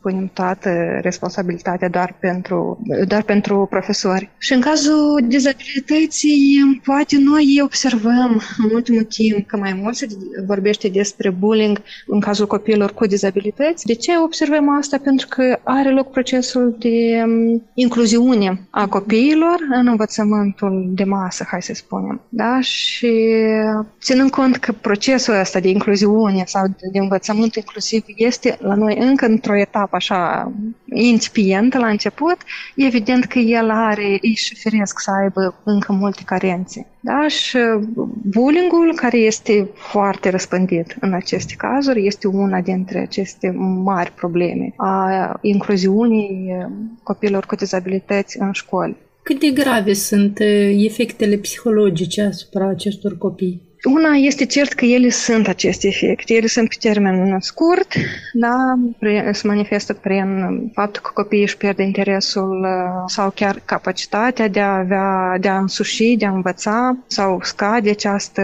punem 0.00 0.30
toată 0.32 0.70
responsabilitatea 1.02 1.88
doar 1.88 2.16
pentru, 2.20 2.82
doar 3.06 3.22
pentru 3.22 3.66
profesori. 3.70 4.30
Și 4.38 4.52
în 4.52 4.60
cazul 4.60 5.20
dizabilității, 5.26 6.80
poate 6.84 7.16
noi 7.18 7.60
observăm 7.62 8.42
în 8.58 8.70
ultimul 8.74 9.02
timp 9.02 9.46
că 9.46 9.56
mai 9.56 9.72
mult 9.82 9.96
se 9.96 10.06
vorbește 10.46 10.88
despre 10.88 11.30
bullying 11.30 11.82
în 12.06 12.20
cazul 12.20 12.46
copiilor 12.46 12.92
cu 12.92 13.06
dizabilități. 13.06 13.86
De 13.86 13.94
ce 13.94 14.12
observăm 14.24 14.76
asta? 14.78 14.98
Pentru 15.02 15.26
că 15.28 15.58
are 15.62 15.90
loc 15.90 16.10
procesul 16.10 16.76
de 16.78 17.22
um, 17.24 17.62
incluziune 17.74 18.60
a 18.70 18.86
copiilor 18.86 19.56
în 19.80 19.86
învățământul 19.86 20.86
de 20.88 21.04
masă, 21.04 21.44
hai 21.50 21.62
să 21.62 21.72
spunem. 21.74 22.20
Da? 22.28 22.60
Și 22.60 23.12
ținând 24.00 24.30
cont 24.30 24.56
că 24.56 24.72
procesul 24.72 25.34
ăsta 25.40 25.60
de 25.60 25.68
incluziune 25.68 26.42
sau 26.46 26.66
de 26.92 26.98
învățământ 26.98 27.54
inclusiv 27.54 28.04
este 28.16 28.56
la 28.60 28.74
noi 28.74 28.96
încă 28.98 29.26
într-o 29.26 29.58
etapă 29.58 29.96
așa 29.96 30.52
incipientă 30.84 31.78
la 31.78 31.88
început, 31.88 32.36
evident 32.76 33.24
că 33.24 33.38
el 33.38 33.70
are, 33.70 34.18
își 34.22 34.54
firesc 34.54 35.00
să 35.00 35.10
aibă 35.22 35.60
încă 35.64 35.92
multe 35.92 36.22
carențe. 36.24 36.86
Da? 37.00 37.28
Și 37.28 37.58
bullyingul, 38.22 38.92
care 38.96 39.18
este 39.18 39.68
foarte 39.74 40.30
răspândit 40.30 40.96
în 41.00 41.12
aceste 41.12 41.54
cazuri, 41.58 42.06
este 42.06 42.26
una 42.26 42.60
dintre 42.60 42.98
aceste 42.98 43.50
mari 43.84 44.12
probleme 44.12 44.72
a 44.76 45.38
incluziunii 45.42 46.56
copilor 47.02 47.46
cu 47.46 47.54
dizabilități 47.54 48.40
în 48.40 48.52
școli. 48.52 48.96
Cât 49.22 49.40
de 49.40 49.50
grave 49.50 49.92
sunt 49.92 50.38
efectele 50.86 51.36
psihologice 51.36 52.22
asupra 52.22 52.68
acestor 52.68 53.18
copii? 53.18 53.67
Una 53.84 54.14
este 54.14 54.46
cert 54.46 54.72
că 54.72 54.84
ele 54.84 55.08
sunt 55.08 55.48
aceste 55.48 55.86
efecte. 55.86 56.34
Ele 56.34 56.46
sunt 56.46 56.68
pe 56.68 56.76
termen 56.80 57.40
scurt, 57.40 57.94
da, 58.32 58.78
se 59.32 59.46
manifestă 59.46 59.92
prin 59.92 60.48
faptul 60.74 61.02
că 61.02 61.10
copiii 61.14 61.42
își 61.42 61.56
pierd 61.56 61.78
interesul 61.78 62.60
uh, 62.60 63.02
sau 63.06 63.30
chiar 63.30 63.62
capacitatea 63.64 64.48
de 64.48 64.60
a 64.60 64.76
avea, 64.76 65.36
de 65.40 65.48
a 65.48 65.58
însuși, 65.58 66.16
de 66.16 66.26
a 66.26 66.30
învăța 66.30 66.96
sau 67.06 67.40
scade 67.42 67.90
această 67.90 68.42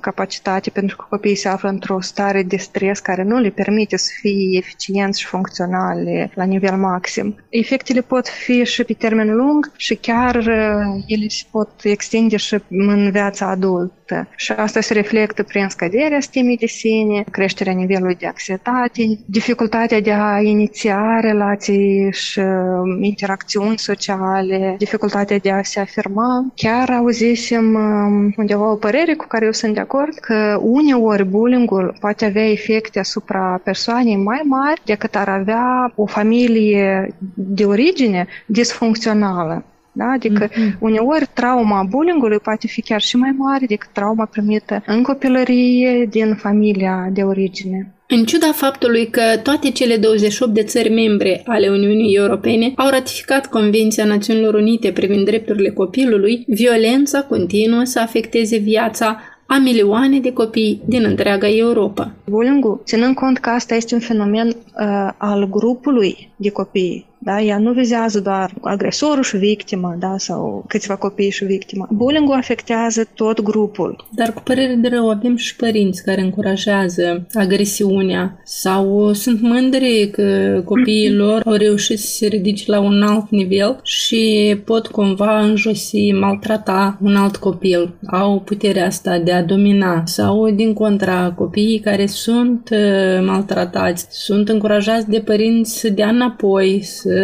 capacitate 0.00 0.70
pentru 0.70 0.96
că 0.96 1.06
copiii 1.08 1.34
se 1.34 1.48
află 1.48 1.68
într-o 1.68 2.00
stare 2.00 2.42
de 2.42 2.56
stres 2.56 2.98
care 2.98 3.22
nu 3.22 3.38
le 3.38 3.50
permite 3.50 3.96
să 3.96 4.10
fie 4.20 4.58
eficienți 4.58 5.20
și 5.20 5.26
funcționale 5.26 6.30
la 6.34 6.44
nivel 6.44 6.76
maxim. 6.76 7.36
Efectele 7.48 8.00
pot 8.00 8.28
fi 8.28 8.64
și 8.64 8.84
pe 8.84 8.92
termen 8.92 9.36
lung 9.36 9.72
și 9.76 9.94
chiar 9.94 10.34
uh, 10.34 11.02
ele 11.06 11.28
se 11.28 11.44
pot 11.50 11.70
extinde 11.82 12.36
și 12.36 12.58
în 12.68 13.10
viața 13.10 13.46
adultă. 13.46 14.28
Și 14.36 14.52
asta 14.52 14.75
Asta 14.76 14.94
se 14.94 15.00
reflectă 15.00 15.42
prin 15.42 15.68
scăderea 15.68 16.20
stimii 16.20 16.56
de 16.56 16.66
sine, 16.66 17.24
creșterea 17.30 17.72
nivelului 17.72 18.14
de 18.14 18.26
anxietate, 18.26 19.02
dificultatea 19.26 20.00
de 20.00 20.12
a 20.12 20.40
iniția 20.40 21.20
relații 21.20 22.12
și 22.12 22.38
um, 22.38 23.02
interacțiuni 23.02 23.78
sociale, 23.78 24.74
dificultatea 24.78 25.38
de 25.38 25.50
a 25.50 25.62
se 25.62 25.80
afirma. 25.80 26.52
Chiar 26.54 26.90
auzisem 26.90 27.74
um, 27.74 28.32
undeva 28.36 28.70
o 28.70 28.76
părere 28.76 29.14
cu 29.14 29.26
care 29.26 29.44
eu 29.44 29.52
sunt 29.52 29.74
de 29.74 29.80
acord 29.80 30.14
că 30.14 30.58
uneori 30.62 31.24
bullying-ul 31.24 31.96
poate 32.00 32.24
avea 32.24 32.50
efecte 32.50 32.98
asupra 32.98 33.60
persoanei 33.64 34.16
mai 34.16 34.40
mari 34.44 34.80
decât 34.84 35.14
ar 35.14 35.28
avea 35.28 35.92
o 35.94 36.06
familie 36.06 37.14
de 37.34 37.64
origine 37.64 38.26
disfuncțională. 38.46 39.64
Da? 39.96 40.04
Adică 40.14 40.48
mm-hmm. 40.48 40.78
uneori 40.78 41.26
trauma 41.32 41.86
bullyingului 41.88 42.38
poate 42.38 42.66
fi 42.66 42.80
chiar 42.82 43.00
și 43.00 43.16
mai 43.16 43.34
mare 43.38 43.66
decât 43.66 43.88
trauma 43.92 44.24
primită 44.24 44.82
în 44.86 45.02
copilărie 45.02 46.06
din 46.10 46.34
familia 46.34 47.08
de 47.12 47.22
origine. 47.22 47.90
În 48.08 48.24
ciuda 48.24 48.52
faptului 48.52 49.06
că 49.06 49.22
toate 49.42 49.70
cele 49.70 49.96
28 49.96 50.54
de 50.54 50.62
țări 50.62 50.90
membre 50.90 51.42
ale 51.46 51.68
Uniunii 51.68 52.14
Europene 52.14 52.72
au 52.76 52.88
ratificat 52.88 53.46
Convenția 53.46 54.04
Națiunilor 54.04 54.54
Unite 54.54 54.92
privind 54.92 55.24
drepturile 55.24 55.70
copilului, 55.70 56.44
violența 56.46 57.22
continuă 57.22 57.84
să 57.84 58.00
afecteze 58.00 58.56
viața 58.56 59.20
a 59.46 59.58
milioane 59.58 60.20
de 60.20 60.32
copii 60.32 60.82
din 60.84 61.04
întreaga 61.04 61.48
Europa. 61.48 62.12
Bullying, 62.24 62.80
ținând 62.84 63.14
cont 63.14 63.38
că 63.38 63.50
asta 63.50 63.74
este 63.74 63.94
un 63.94 64.00
fenomen 64.00 64.46
uh, 64.46 65.10
al 65.16 65.48
grupului 65.48 66.30
de 66.36 66.50
copii 66.50 67.06
da? 67.26 67.40
Ea 67.40 67.58
nu 67.58 67.72
vizează 67.72 68.20
doar 68.20 68.52
agresorul 68.60 69.22
și 69.22 69.36
victima, 69.36 69.96
da? 69.98 70.14
sau 70.18 70.64
câțiva 70.68 70.96
copii 70.96 71.30
și 71.30 71.44
victima. 71.44 71.88
bullying 71.90 72.30
afectează 72.32 73.08
tot 73.14 73.40
grupul. 73.42 74.06
Dar 74.10 74.32
cu 74.32 74.42
părere 74.42 74.74
de 74.74 74.88
rău 74.88 75.10
avem 75.10 75.36
și 75.36 75.56
părinți 75.56 76.04
care 76.04 76.20
încurajează 76.20 77.26
agresiunea 77.34 78.40
sau 78.44 79.12
sunt 79.12 79.40
mândri 79.40 80.10
că 80.12 80.60
copiii 80.64 81.14
lor 81.14 81.42
au 81.44 81.52
reușit 81.52 81.98
să 81.98 82.06
se 82.06 82.26
ridice 82.26 82.70
la 82.70 82.80
un 82.80 83.02
alt 83.02 83.30
nivel 83.30 83.80
și 83.82 84.56
pot 84.64 84.86
cumva 84.86 85.40
înjosi, 85.40 86.12
maltrata 86.12 86.98
un 87.02 87.16
alt 87.16 87.36
copil. 87.36 87.94
Au 88.06 88.40
puterea 88.40 88.86
asta 88.86 89.18
de 89.18 89.32
a 89.32 89.42
domina 89.42 90.02
sau 90.04 90.50
din 90.50 90.72
contra 90.72 91.32
copiii 91.36 91.78
care 91.78 92.06
sunt 92.06 92.68
uh, 92.72 93.24
maltratați, 93.26 94.06
sunt 94.10 94.48
încurajați 94.48 95.10
de 95.10 95.18
părinți 95.18 95.78
să 95.78 95.88
dea 95.88 96.08
înapoi, 96.08 96.80
să 96.82 97.15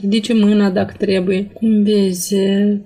ridice 0.00 0.34
mâna 0.34 0.70
dacă 0.70 0.94
trebuie. 0.98 1.50
Cum 1.52 1.82
vezi, 1.82 2.34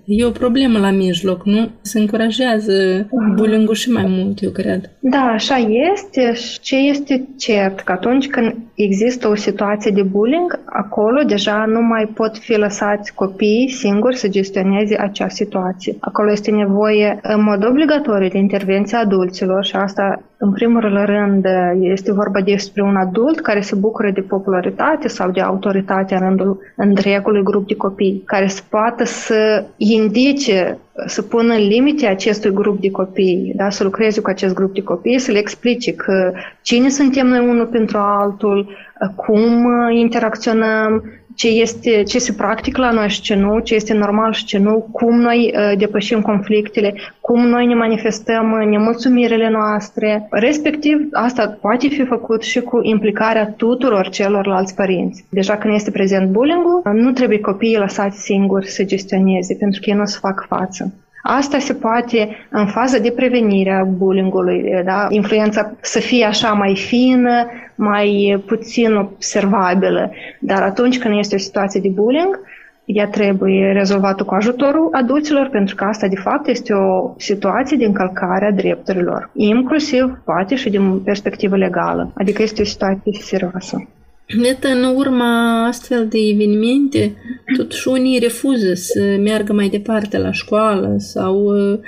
e 0.05 0.25
o 0.25 0.31
problemă 0.31 0.79
la 0.79 0.91
mijloc, 0.91 1.45
nu? 1.45 1.69
Se 1.81 1.99
încurajează 1.99 3.07
bullying 3.35 3.73
și 3.73 3.91
mai 3.91 4.05
mult, 4.09 4.43
eu 4.43 4.51
cred. 4.51 4.91
Da, 5.01 5.31
așa 5.35 5.57
este 5.93 6.35
și 6.35 6.61
ce 6.61 6.77
este 6.77 7.29
cert, 7.39 7.81
că 7.81 7.93
atunci 7.93 8.29
când 8.29 8.57
există 8.75 9.29
o 9.29 9.35
situație 9.35 9.91
de 9.91 10.03
bullying, 10.03 10.61
acolo 10.65 11.23
deja 11.23 11.65
nu 11.67 11.81
mai 11.81 12.11
pot 12.15 12.39
fi 12.39 12.53
lăsați 12.53 13.15
copiii 13.15 13.71
singuri 13.71 14.17
să 14.17 14.29
gestioneze 14.29 14.97
acea 14.99 15.29
situație. 15.29 15.97
Acolo 16.01 16.31
este 16.31 16.51
nevoie 16.51 17.19
în 17.23 17.43
mod 17.43 17.67
obligatoriu 17.67 18.29
de 18.29 18.39
intervenția 18.39 18.99
adulților 18.99 19.65
și 19.65 19.77
asta 19.77 20.23
în 20.43 20.53
primul 20.53 21.05
rând, 21.05 21.47
este 21.81 22.13
vorba 22.13 22.41
despre 22.41 22.83
un 22.83 22.97
adult 22.97 23.41
care 23.41 23.61
se 23.61 23.75
bucură 23.75 24.11
de 24.11 24.21
popularitate 24.21 25.09
sau 25.09 25.31
de 25.31 25.41
autoritate 25.41 26.15
în 26.15 26.21
rândul 26.21 26.59
întregului 26.77 27.43
grup 27.43 27.67
de 27.67 27.75
copii, 27.77 28.23
care 28.27 28.47
să 28.47 28.63
poată 28.69 29.05
să 29.05 29.65
indice, 29.77 30.79
să 31.07 31.23
pună 31.23 31.55
limite 31.55 32.07
acestui 32.07 32.53
grup 32.53 32.81
de 32.81 32.91
copii, 32.91 33.53
da? 33.57 33.71
să 33.71 33.85
lucreze 33.85 34.21
cu 34.21 34.29
acest 34.29 34.55
grup 34.55 34.75
de 34.75 34.83
copii, 34.83 35.19
să 35.19 35.33
le 35.33 35.39
explice 35.39 35.93
că 35.95 36.33
cine 36.63 36.89
suntem 36.89 37.27
noi 37.27 37.49
unul 37.49 37.67
pentru 37.67 37.99
altul, 37.99 38.69
cum 39.15 39.67
interacționăm, 39.91 41.03
ce, 41.41 41.49
este, 41.49 42.03
ce 42.03 42.19
se 42.19 42.33
practică 42.33 42.81
la 42.81 42.91
noi 42.91 43.09
și 43.09 43.21
ce 43.21 43.35
nu, 43.35 43.59
ce 43.59 43.75
este 43.75 43.95
normal 43.95 44.33
și 44.33 44.45
ce 44.45 44.59
nu, 44.59 44.89
cum 44.93 45.21
noi 45.21 45.55
uh, 45.55 45.79
depășim 45.79 46.21
conflictele, 46.21 46.95
cum 47.21 47.47
noi 47.47 47.67
ne 47.67 47.75
manifestăm 47.75 48.47
nemulțumirile 48.69 49.51
noastre. 49.51 50.27
Respectiv, 50.31 51.09
asta 51.13 51.59
poate 51.61 51.89
fi 51.89 52.05
făcut 52.05 52.43
și 52.43 52.61
cu 52.61 52.79
implicarea 52.83 53.55
tuturor 53.57 54.09
celorlalți 54.09 54.75
părinți. 54.75 55.25
Deja 55.31 55.57
când 55.57 55.75
este 55.75 55.91
prezent 55.91 56.31
bullying 56.31 56.65
nu 56.93 57.11
trebuie 57.13 57.41
copiii 57.41 57.77
lăsați 57.77 58.23
singuri 58.23 58.67
să 58.67 58.85
gestioneze, 58.85 59.55
pentru 59.55 59.81
că 59.81 59.91
ei 59.91 59.97
nu 59.97 60.03
o 60.03 60.07
să 60.07 60.19
fac 60.19 60.47
față. 60.49 60.93
Asta 61.23 61.59
se 61.59 61.75
poate 61.75 62.37
în 62.51 62.67
fază 62.67 62.99
de 62.99 63.11
prevenire 63.11 63.73
a 63.73 63.85
bullyingului, 63.85 64.83
da? 64.85 65.07
influența 65.09 65.73
să 65.81 65.99
fie 65.99 66.25
așa 66.25 66.53
mai 66.53 66.77
fină, 66.77 67.47
mai 67.75 68.43
puțin 68.47 68.95
observabilă. 68.95 70.11
Dar 70.41 70.63
atunci 70.63 70.99
când 70.99 71.19
este 71.19 71.35
o 71.35 71.39
situație 71.39 71.81
de 71.81 71.89
bullying, 71.89 72.41
ea 72.85 73.07
trebuie 73.07 73.73
rezolvată 73.73 74.25
cu 74.25 74.35
ajutorul 74.35 74.89
adulților, 74.93 75.49
pentru 75.49 75.75
că 75.75 75.85
asta, 75.85 76.09
de 76.09 76.17
fapt, 76.17 76.47
este 76.47 76.73
o 76.73 77.15
situație 77.17 77.77
de 77.77 77.85
încălcare 77.85 78.47
a 78.47 78.53
drepturilor, 78.53 79.31
inclusiv, 79.35 80.21
poate, 80.25 80.55
și 80.55 80.71
din 80.71 81.01
perspectivă 81.01 81.57
legală. 81.57 82.13
Adică 82.15 82.43
este 82.43 82.63
o 82.63 82.65
situație 82.65 83.13
serioasă. 83.13 83.89
Iată, 84.39 84.69
în 84.69 84.85
urma 84.85 85.67
astfel 85.67 86.09
de 86.09 86.19
evenimente, 86.19 87.15
totuși 87.57 87.89
unii 87.89 88.19
refuză 88.19 88.75
să 88.75 89.17
meargă 89.21 89.53
mai 89.53 89.69
departe 89.69 90.19
la 90.19 90.33
școală 90.33 90.95
sau 90.99 91.45
uh, 91.45 91.79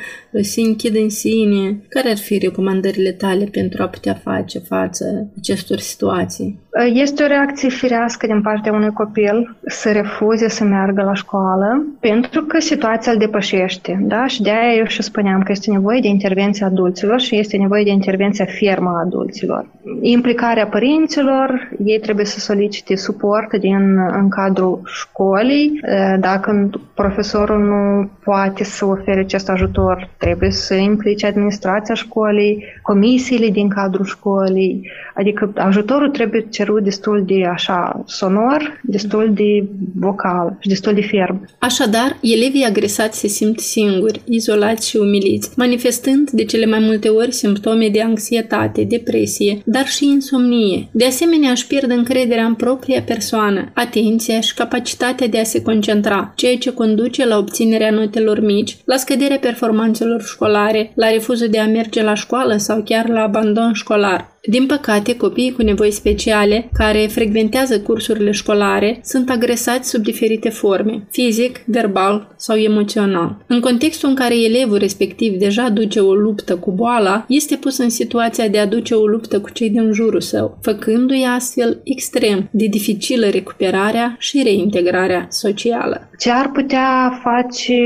se 0.42 0.60
închid 0.60 0.96
în 0.96 1.08
sine. 1.08 1.84
Care 1.88 2.10
ar 2.10 2.16
fi 2.16 2.38
recomandările 2.38 3.12
tale 3.12 3.44
pentru 3.44 3.82
a 3.82 3.88
putea 3.88 4.14
face 4.14 4.58
față 4.58 5.32
acestor 5.38 5.78
situații? 5.78 6.61
Este 6.92 7.22
o 7.22 7.26
reacție 7.26 7.68
firească 7.68 8.26
din 8.26 8.42
partea 8.42 8.72
unui 8.72 8.92
copil 8.92 9.56
să 9.66 9.92
refuze 9.92 10.48
să 10.48 10.64
meargă 10.64 11.02
la 11.02 11.14
școală 11.14 11.86
pentru 12.00 12.42
că 12.42 12.60
situația 12.60 13.12
îl 13.12 13.18
depășește. 13.18 13.98
Da? 14.02 14.26
Și 14.26 14.42
de-aia 14.42 14.74
eu 14.76 14.84
și 14.84 15.02
spuneam 15.02 15.42
că 15.42 15.52
este 15.52 15.70
nevoie 15.70 16.00
de 16.00 16.08
intervenția 16.08 16.66
adulților 16.66 17.20
și 17.20 17.38
este 17.38 17.56
nevoie 17.56 17.84
de 17.84 17.90
intervenția 17.90 18.44
fermă 18.44 18.90
a 18.90 19.00
adulților. 19.04 19.66
Implicarea 20.00 20.66
părinților, 20.66 21.70
ei 21.84 21.98
trebuie 21.98 22.24
să 22.24 22.38
solicite 22.38 22.96
suport 22.96 23.56
din, 23.58 23.98
în 23.98 24.28
cadrul 24.28 24.80
școlii. 24.84 25.80
Dacă 26.20 26.70
profesorul 26.94 27.64
nu 27.64 28.10
poate 28.24 28.64
să 28.64 28.86
ofere 28.86 29.20
acest 29.20 29.48
ajutor, 29.48 30.08
trebuie 30.16 30.50
să 30.50 30.74
implice 30.74 31.26
administrația 31.26 31.94
școlii, 31.94 32.64
comisiile 32.82 33.48
din 33.48 33.68
cadrul 33.68 34.04
școlii, 34.04 34.90
adică 35.14 35.52
ajutorul 35.56 36.10
trebuie 36.10 36.46
cerut 36.62 36.82
destul 36.82 37.24
de 37.26 37.44
așa 37.44 38.02
sonor, 38.06 38.80
destul 38.82 39.30
de 39.34 39.68
vocal 39.94 40.56
și 40.60 40.68
destul 40.68 40.94
de 40.94 41.02
ferm. 41.02 41.48
Așadar, 41.58 42.18
elevii 42.20 42.64
agresați 42.64 43.18
se 43.18 43.26
simt 43.26 43.60
singuri, 43.60 44.20
izolați 44.24 44.88
și 44.88 44.96
umiliți, 44.96 45.50
manifestând 45.56 46.30
de 46.30 46.44
cele 46.44 46.66
mai 46.66 46.78
multe 46.78 47.08
ori 47.08 47.32
simptome 47.32 47.88
de 47.88 48.02
anxietate, 48.02 48.84
depresie, 48.84 49.62
dar 49.64 49.86
și 49.86 50.04
insomnie. 50.04 50.88
De 50.92 51.04
asemenea, 51.04 51.50
își 51.50 51.66
pierd 51.66 51.90
încrederea 51.90 52.44
în 52.44 52.54
propria 52.54 53.02
persoană, 53.02 53.70
atenția 53.74 54.40
și 54.40 54.54
capacitatea 54.54 55.26
de 55.26 55.38
a 55.38 55.44
se 55.44 55.62
concentra, 55.62 56.32
ceea 56.36 56.56
ce 56.56 56.72
conduce 56.72 57.26
la 57.26 57.38
obținerea 57.38 57.90
notelor 57.90 58.40
mici, 58.40 58.76
la 58.84 58.96
scăderea 58.96 59.38
performanțelor 59.38 60.22
școlare, 60.22 60.92
la 60.94 61.10
refuzul 61.10 61.48
de 61.48 61.58
a 61.58 61.66
merge 61.66 62.02
la 62.02 62.14
școală 62.14 62.56
sau 62.56 62.82
chiar 62.84 63.08
la 63.08 63.20
abandon 63.22 63.72
școlar. 63.72 64.31
Din 64.48 64.66
păcate, 64.66 65.16
copiii 65.16 65.52
cu 65.52 65.62
nevoi 65.62 65.90
speciale, 65.90 66.68
care 66.72 66.98
frecventează 66.98 67.80
cursurile 67.80 68.30
școlare, 68.30 69.00
sunt 69.02 69.30
agresați 69.30 69.88
sub 69.88 70.02
diferite 70.02 70.48
forme, 70.48 71.06
fizic, 71.10 71.60
verbal 71.66 72.34
sau 72.36 72.56
emoțional. 72.56 73.44
În 73.46 73.60
contextul 73.60 74.08
în 74.08 74.14
care 74.14 74.42
elevul 74.42 74.78
respectiv 74.78 75.38
deja 75.38 75.68
duce 75.68 76.00
o 76.00 76.14
luptă 76.14 76.56
cu 76.56 76.70
boala, 76.70 77.24
este 77.28 77.56
pus 77.56 77.78
în 77.78 77.88
situația 77.88 78.48
de 78.48 78.58
a 78.58 78.66
duce 78.66 78.94
o 78.94 79.06
luptă 79.06 79.40
cu 79.40 79.50
cei 79.50 79.70
din 79.70 79.92
jurul 79.92 80.20
său, 80.20 80.58
făcându-i 80.62 81.24
astfel 81.24 81.80
extrem 81.84 82.48
de 82.50 82.66
dificilă 82.66 83.28
recuperarea 83.28 84.16
și 84.18 84.40
reintegrarea 84.42 85.26
socială. 85.30 86.08
Ce 86.18 86.30
ar 86.30 86.50
putea 86.50 87.20
face 87.22 87.76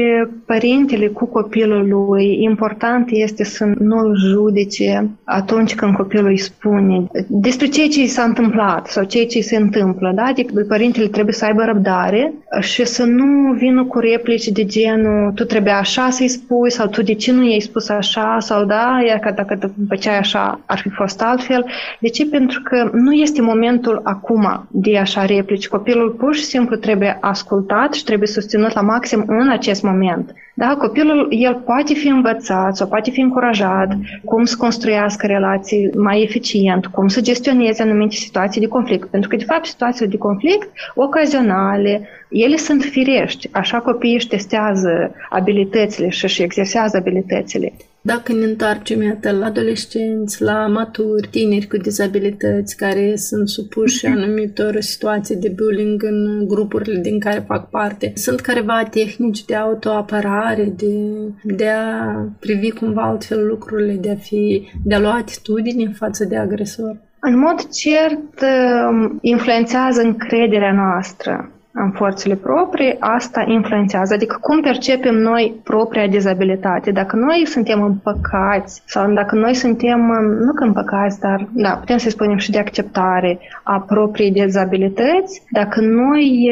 părintele 0.46 1.06
cu 1.06 1.26
copilul 1.26 1.88
lui? 1.88 2.42
Important 2.42 3.08
este 3.10 3.44
să 3.44 3.64
nu-l 3.78 4.16
judece 4.28 5.10
atunci 5.24 5.74
când 5.74 5.94
copilul 5.94 6.26
îi 6.26 6.44
spune 6.46 7.06
despre 7.26 7.66
ceea 7.66 7.88
ce 7.88 8.06
s-a 8.06 8.22
întâmplat 8.22 8.86
sau 8.86 9.04
ceea 9.04 9.26
ce 9.26 9.40
se 9.40 9.56
întâmplă. 9.56 10.12
Da? 10.14 10.22
Adică 10.22 10.64
părintele 10.68 11.06
trebuie 11.06 11.34
să 11.34 11.44
aibă 11.44 11.62
răbdare 11.62 12.32
și 12.60 12.84
să 12.84 13.04
nu 13.04 13.52
vină 13.52 13.84
cu 13.84 13.98
replici 13.98 14.48
de 14.48 14.64
genul 14.64 15.32
tu 15.34 15.44
trebuie 15.44 15.72
așa 15.72 16.10
să-i 16.10 16.28
spui 16.28 16.70
sau 16.70 16.86
tu 16.86 17.02
de 17.02 17.14
ce 17.14 17.32
nu 17.32 17.48
i-ai 17.48 17.60
spus 17.60 17.88
așa 17.88 18.36
sau 18.38 18.64
da, 18.64 18.98
iar 19.06 19.18
că 19.18 19.32
dacă 19.36 19.72
făceai 19.88 20.18
așa 20.18 20.60
ar 20.66 20.78
fi 20.78 20.88
fost 20.88 21.22
altfel. 21.22 21.66
De 22.00 22.08
ce? 22.08 22.26
Pentru 22.26 22.60
că 22.62 22.90
nu 22.92 23.12
este 23.12 23.42
momentul 23.42 24.00
acum 24.04 24.66
de 24.70 24.98
așa 24.98 25.24
replici. 25.24 25.68
Copilul 25.68 26.10
pur 26.10 26.34
și 26.34 26.44
simplu 26.44 26.76
trebuie 26.76 27.18
ascultat 27.20 27.94
și 27.94 28.04
trebuie 28.04 28.28
susținut 28.28 28.74
la 28.74 28.80
maxim 28.80 29.24
în 29.26 29.48
acest 29.48 29.82
moment. 29.82 30.34
Da, 30.58 30.76
copilul, 30.78 31.26
el 31.30 31.54
poate 31.54 31.94
fi 31.94 32.08
învățat 32.08 32.76
sau 32.76 32.86
poate 32.86 33.10
fi 33.10 33.20
încurajat 33.20 33.88
cum 34.24 34.44
să 34.44 34.56
construiască 34.58 35.26
relații 35.26 35.90
mai 35.96 36.22
eficient, 36.36 36.86
cum 36.86 37.08
să 37.08 37.20
gestioneze 37.20 37.82
anumite 37.82 38.14
situații 38.14 38.60
de 38.60 38.66
conflict. 38.66 39.08
Pentru 39.08 39.28
că, 39.28 39.36
de 39.36 39.44
fapt, 39.44 39.66
situațiile 39.66 40.10
de 40.10 40.16
conflict 40.16 40.68
ocazionale, 40.94 42.08
ele 42.30 42.56
sunt 42.56 42.82
firești. 42.82 43.48
Așa 43.52 43.78
copiii 43.78 44.14
își 44.14 44.28
testează 44.28 45.14
abilitățile 45.30 46.08
și 46.08 46.24
își 46.24 46.42
exersează 46.42 46.96
abilitățile. 46.96 47.72
Dacă 48.06 48.32
ne 48.32 48.44
întoarcem, 48.44 49.02
iată, 49.02 49.30
la 49.30 49.46
adolescenți, 49.46 50.42
la 50.42 50.66
maturi, 50.66 51.28
tineri 51.28 51.66
cu 51.66 51.76
dizabilități 51.76 52.76
care 52.76 53.16
sunt 53.16 53.48
supuși 53.48 54.06
mhm. 54.06 54.16
anumitor 54.16 54.80
situații 54.80 55.36
de 55.36 55.48
bullying 55.48 56.02
în 56.02 56.46
grupurile 56.48 57.00
din 57.00 57.20
care 57.20 57.44
fac 57.46 57.70
parte, 57.70 58.12
sunt 58.14 58.40
careva 58.40 58.82
tehnici 58.90 59.44
de 59.44 59.54
autoapărare, 59.54 60.72
de, 60.76 60.94
de 61.42 61.68
a 61.68 62.14
privi 62.40 62.70
cumva 62.70 63.02
altfel 63.02 63.46
lucrurile, 63.46 63.92
de 63.92 64.10
a, 64.10 64.16
fi, 64.16 64.70
de 64.84 64.94
a 64.94 65.00
lua 65.00 65.14
atitudine 65.14 65.92
față 65.98 66.24
de 66.24 66.36
agresor? 66.36 66.96
În 67.20 67.38
mod 67.38 67.68
cert, 67.68 68.42
um, 68.90 69.18
influențează 69.20 70.00
încrederea 70.00 70.72
noastră 70.72 71.50
în 71.78 71.90
forțele 71.90 72.34
proprii, 72.34 72.96
asta 72.98 73.44
influențează. 73.48 74.14
Adică 74.14 74.36
cum 74.40 74.60
percepem 74.60 75.14
noi 75.14 75.60
propria 75.64 76.06
dizabilitate. 76.06 76.90
Dacă 76.90 77.16
noi 77.16 77.46
suntem 77.46 77.82
împăcați 77.82 78.82
sau 78.84 79.12
dacă 79.12 79.34
noi 79.34 79.54
suntem, 79.54 80.00
nu 80.40 80.52
că 80.52 80.64
împăcați, 80.64 81.20
dar 81.20 81.48
da, 81.52 81.70
putem 81.70 81.96
să 81.96 82.08
spunem 82.08 82.36
și 82.36 82.50
de 82.50 82.58
acceptare 82.58 83.38
a 83.62 83.80
propriei 83.80 84.30
dizabilități, 84.30 85.42
dacă 85.50 85.80
noi 85.80 86.50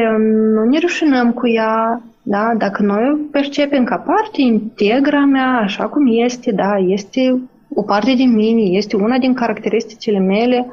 nu 0.54 0.64
ne 0.64 0.78
rușinăm 0.78 1.32
cu 1.32 1.48
ea, 1.48 2.02
da? 2.22 2.52
Dacă 2.58 2.82
noi 2.82 3.10
o 3.12 3.16
percepem 3.30 3.84
ca 3.84 3.96
parte 3.96 4.40
integră 4.40 5.16
a 5.16 5.24
mea, 5.24 5.60
așa 5.62 5.84
cum 5.86 6.02
este, 6.24 6.52
da, 6.52 6.74
este 6.86 7.42
o 7.74 7.82
parte 7.82 8.12
din 8.14 8.34
mine, 8.34 8.60
este 8.60 8.96
una 8.96 9.18
din 9.18 9.34
caracteristicile 9.34 10.18
mele, 10.18 10.66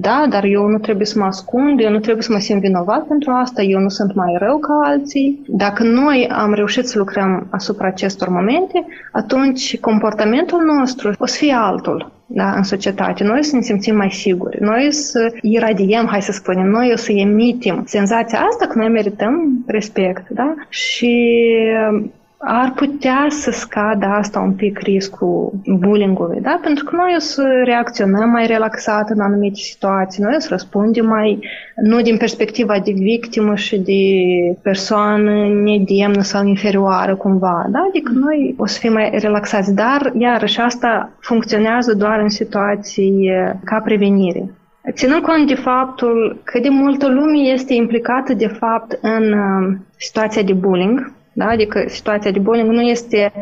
da, 0.00 0.26
dar 0.28 0.44
eu 0.44 0.66
nu 0.66 0.78
trebuie 0.78 1.06
să 1.06 1.18
mă 1.18 1.24
ascund, 1.24 1.80
eu 1.80 1.90
nu 1.90 1.98
trebuie 1.98 2.22
să 2.22 2.32
mă 2.32 2.38
simt 2.38 2.60
vinovat 2.60 3.06
pentru 3.06 3.30
asta, 3.30 3.62
eu 3.62 3.80
nu 3.80 3.88
sunt 3.88 4.14
mai 4.14 4.36
rău 4.38 4.58
ca 4.58 4.80
alții. 4.84 5.42
Dacă 5.46 5.82
noi 5.82 6.28
am 6.32 6.52
reușit 6.52 6.86
să 6.86 6.98
lucrăm 6.98 7.46
asupra 7.50 7.86
acestor 7.86 8.28
momente, 8.28 8.86
atunci 9.12 9.80
comportamentul 9.80 10.60
nostru 10.62 11.12
o 11.18 11.26
să 11.26 11.36
fie 11.36 11.52
altul 11.52 12.12
da, 12.26 12.52
în 12.56 12.62
societate. 12.62 13.24
Noi 13.24 13.44
să 13.44 13.56
ne 13.56 13.62
simțim 13.62 13.96
mai 13.96 14.10
siguri, 14.10 14.58
noi 14.60 14.92
să 14.92 15.32
iradiem, 15.42 16.06
hai 16.06 16.22
să 16.22 16.32
spunem, 16.32 16.66
noi 16.66 16.90
o 16.92 16.96
să 16.96 17.12
emitim 17.12 17.82
senzația 17.84 18.38
asta 18.38 18.66
că 18.66 18.78
noi 18.78 18.88
merităm 18.88 19.64
respect. 19.66 20.28
Da? 20.28 20.54
Și 20.68 21.42
ar 22.38 22.72
putea 22.74 23.26
să 23.28 23.50
scadă 23.50 24.06
asta 24.06 24.40
un 24.40 24.52
pic 24.52 24.78
riscul 24.78 25.52
bullying-ului, 25.78 26.40
da? 26.40 26.58
Pentru 26.62 26.84
că 26.84 26.96
noi 26.96 27.12
o 27.16 27.18
să 27.18 27.62
reacționăm 27.64 28.30
mai 28.30 28.46
relaxat 28.46 29.10
în 29.10 29.20
anumite 29.20 29.54
situații, 29.54 30.22
noi 30.22 30.34
o 30.36 30.40
să 30.40 30.46
răspundem 30.50 31.06
mai, 31.06 31.38
nu 31.82 32.00
din 32.00 32.16
perspectiva 32.16 32.78
de 32.78 32.92
victimă 32.92 33.54
și 33.54 33.78
de 33.78 34.02
persoană 34.62 35.48
nedemnă 35.48 36.22
sau 36.22 36.46
inferioară 36.46 37.16
cumva, 37.16 37.66
da? 37.68 37.86
Adică 37.88 38.12
noi 38.14 38.54
o 38.58 38.66
să 38.66 38.78
fim 38.78 38.92
mai 38.92 39.18
relaxați, 39.18 39.74
dar 39.74 40.12
iarăși 40.18 40.60
asta 40.60 41.10
funcționează 41.20 41.94
doar 41.94 42.20
în 42.20 42.28
situații 42.28 43.30
ca 43.64 43.80
prevenire. 43.84 44.50
Ținând 44.92 45.22
cont 45.22 45.46
de 45.46 45.54
faptul 45.54 46.40
că 46.44 46.58
de 46.58 46.68
multă 46.68 47.08
lume 47.08 47.38
este 47.38 47.74
implicată 47.74 48.34
de 48.34 48.46
fapt 48.46 48.98
în 49.02 49.34
situația 49.96 50.42
de 50.42 50.52
bullying, 50.52 51.12
da? 51.36 51.46
Adică 51.46 51.84
situația 51.86 52.30
de 52.30 52.38
bullying 52.38 52.70
nu 52.70 52.80
este 52.80 53.32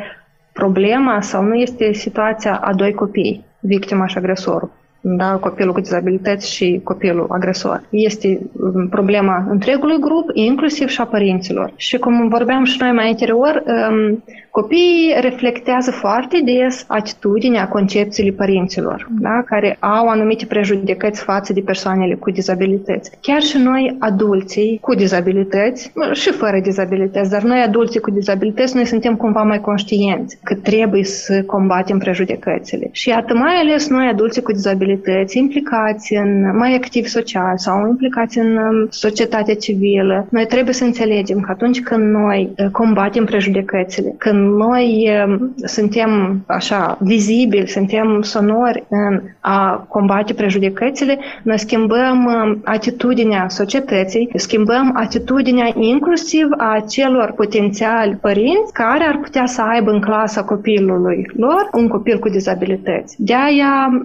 problema 0.52 1.20
sau 1.20 1.42
nu 1.42 1.54
este 1.54 1.92
situația 1.92 2.56
a 2.56 2.74
doi 2.74 2.94
copii, 2.94 3.44
victima 3.60 4.06
și 4.06 4.18
agresorul 4.18 4.70
da, 5.06 5.36
copilul 5.40 5.72
cu 5.72 5.80
dizabilități 5.80 6.54
și 6.54 6.80
copilul 6.84 7.26
agresor. 7.30 7.82
Este 7.90 8.40
um, 8.52 8.88
problema 8.88 9.46
întregului 9.48 9.98
grup, 10.00 10.30
inclusiv 10.32 10.88
și 10.88 11.00
a 11.00 11.04
părinților. 11.04 11.72
Și 11.76 11.98
cum 11.98 12.28
vorbeam 12.28 12.64
și 12.64 12.76
noi 12.80 12.92
mai 12.92 13.08
anterior, 13.08 13.62
um, 13.66 14.24
copiii 14.58 15.14
reflectează 15.20 15.90
foarte 15.90 16.40
des 16.44 16.84
atitudinea, 16.88 17.68
concepțiile 17.68 18.30
părinților, 18.30 19.08
da, 19.20 19.42
care 19.46 19.76
au 19.80 20.08
anumite 20.08 20.46
prejudecăți 20.46 21.22
față 21.22 21.52
de 21.52 21.60
persoanele 21.60 22.14
cu 22.14 22.30
dizabilități. 22.30 23.10
Chiar 23.20 23.42
și 23.42 23.58
noi, 23.58 23.96
adulții 23.98 24.78
cu 24.82 24.94
dizabilități, 24.94 25.92
și 26.12 26.30
fără 26.30 26.60
dizabilități, 26.62 27.30
dar 27.30 27.42
noi, 27.42 27.60
adulții 27.60 28.00
cu 28.00 28.10
dizabilități, 28.10 28.74
noi 28.74 28.84
suntem 28.84 29.16
cumva 29.16 29.42
mai 29.42 29.60
conștienți 29.60 30.38
că 30.42 30.54
trebuie 30.54 31.04
să 31.04 31.42
combatem 31.46 31.98
prejudecățile. 31.98 32.88
Și 32.92 33.08
iată, 33.08 33.34
mai 33.34 33.54
ales 33.54 33.88
noi, 33.88 34.06
adulții 34.06 34.42
cu 34.42 34.52
dizabilități, 34.52 35.02
comunități, 35.04 35.38
implicați 35.38 36.14
în 36.14 36.56
mai 36.56 36.74
activ 36.74 37.06
social 37.06 37.58
sau 37.58 37.88
implicați 37.88 38.38
în 38.38 38.56
um, 38.56 38.86
societatea 38.90 39.54
civilă, 39.54 40.26
noi 40.30 40.46
trebuie 40.46 40.74
să 40.74 40.84
înțelegem 40.84 41.40
că 41.40 41.50
atunci 41.50 41.80
când 41.80 42.12
noi 42.12 42.52
uh, 42.56 42.66
combatem 42.72 43.24
prejudecățile, 43.24 44.14
când 44.18 44.43
noi 44.44 45.10
suntem 45.56 46.42
așa 46.46 46.98
vizibili, 47.00 47.68
suntem 47.68 48.22
sonori 48.22 48.84
în 48.88 49.20
a 49.40 49.86
combate 49.88 50.34
prejudecățile, 50.34 51.18
noi 51.42 51.58
schimbăm 51.58 52.28
atitudinea 52.64 53.48
societății, 53.48 54.30
schimbăm 54.34 54.92
atitudinea 54.96 55.70
inclusiv 55.74 56.46
a 56.56 56.84
celor 56.88 57.32
potențiali 57.36 58.18
părinți 58.20 58.72
care 58.72 59.04
ar 59.04 59.18
putea 59.22 59.46
să 59.46 59.62
aibă 59.62 59.90
în 59.90 60.00
clasa 60.00 60.44
copilului 60.44 61.30
lor 61.36 61.68
un 61.72 61.88
copil 61.88 62.18
cu 62.18 62.28
dizabilități. 62.28 63.16
De 63.18 63.34
aia 63.34 64.02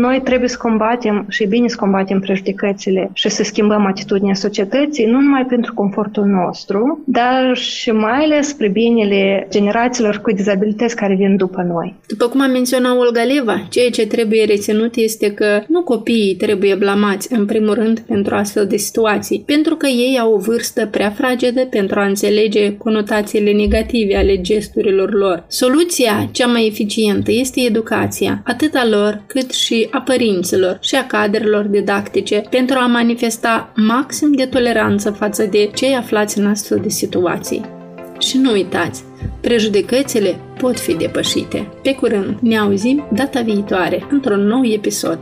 noi 0.00 0.20
trebuie 0.20 0.48
să 0.48 0.56
combatem 0.60 1.24
și 1.28 1.46
bine 1.46 1.68
să 1.68 1.76
combatem 1.80 2.20
prejudecățile 2.20 3.10
și 3.12 3.28
să 3.28 3.42
schimbăm 3.42 3.86
atitudinea 3.86 4.34
societății, 4.34 5.06
nu 5.06 5.20
numai 5.20 5.46
pentru 5.48 5.74
confortul 5.74 6.24
nostru, 6.24 7.02
dar 7.06 7.56
și 7.56 7.90
mai 7.90 8.24
ales 8.24 8.48
spre 8.48 8.68
binele 8.68 9.46
generațiilor 9.80 10.20
cu 10.20 10.32
dizabilități 10.32 10.96
care 10.96 11.14
vin 11.14 11.36
după 11.36 11.62
noi. 11.62 11.94
După 12.06 12.26
cum 12.26 12.40
a 12.40 12.46
menționat 12.46 12.96
Olga 12.96 13.22
Leva, 13.22 13.66
ceea 13.70 13.90
ce 13.90 14.06
trebuie 14.06 14.44
reținut 14.44 14.94
este 14.96 15.32
că 15.32 15.62
nu 15.68 15.82
copiii 15.82 16.34
trebuie 16.34 16.74
blamați 16.74 17.32
în 17.32 17.46
primul 17.46 17.74
rând 17.74 18.00
pentru 18.00 18.34
astfel 18.34 18.66
de 18.66 18.76
situații, 18.76 19.42
pentru 19.46 19.76
că 19.76 19.86
ei 19.86 20.18
au 20.20 20.32
o 20.32 20.38
vârstă 20.38 20.86
prea 20.86 21.10
fragedă 21.10 21.60
pentru 21.60 22.00
a 22.00 22.04
înțelege 22.04 22.76
conotațiile 22.76 23.52
negative 23.52 24.16
ale 24.16 24.40
gesturilor 24.40 25.14
lor. 25.14 25.44
Soluția 25.48 26.28
cea 26.32 26.46
mai 26.46 26.66
eficientă 26.66 27.30
este 27.32 27.60
educația, 27.60 28.42
atât 28.44 28.74
a 28.74 28.86
lor 28.86 29.22
cât 29.26 29.52
și 29.52 29.88
a 29.90 30.00
părinților 30.00 30.78
și 30.80 30.94
a 30.94 31.06
cadrelor 31.06 31.64
didactice, 31.64 32.42
pentru 32.50 32.78
a 32.78 32.86
manifesta 32.86 33.72
maxim 33.76 34.32
de 34.32 34.44
toleranță 34.44 35.10
față 35.10 35.48
de 35.50 35.70
cei 35.74 35.94
aflați 35.94 36.38
în 36.38 36.46
astfel 36.46 36.78
de 36.82 36.88
situații. 36.88 37.78
Și 38.18 38.38
nu 38.38 38.52
uitați, 38.52 39.02
prejudecățile 39.40 40.38
pot 40.58 40.78
fi 40.80 40.94
depășite. 40.94 41.68
Pe 41.82 41.94
curând, 41.94 42.38
ne 42.40 42.58
auzim 42.58 43.08
data 43.12 43.40
viitoare 43.40 44.06
într-un 44.10 44.40
nou 44.40 44.64
episod. 44.64 45.18